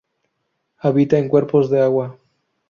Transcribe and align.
Habita 0.79 1.19
en 1.19 1.27
cuerpos 1.29 1.69
de 1.69 1.79
agua. 1.79 2.17